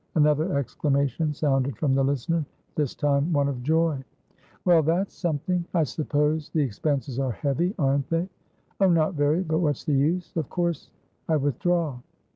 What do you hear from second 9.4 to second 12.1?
But what's the use? Of course I withdraw."